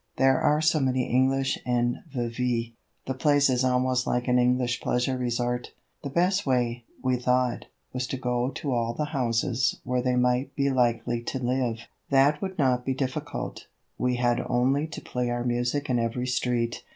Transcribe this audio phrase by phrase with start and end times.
[0.15, 2.73] There are so many English in Vevy;
[3.05, 5.73] the place is almost like an English pleasure resort.
[6.03, 10.55] The best way, we thought, was to go to all the houses where they might
[10.55, 11.81] be likely to live.
[12.09, 13.67] That would not be difficult;
[13.99, 16.83] we had only to play our music in every street.